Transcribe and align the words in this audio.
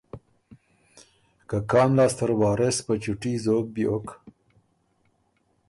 که 1.49 1.57
کان 1.69 1.89
لاسته 1.97 2.23
ر 2.29 2.31
وارث 2.41 2.77
په 2.85 2.93
چُوټي 3.03 3.33
زوک 3.43 3.65
بیوک 3.73 4.07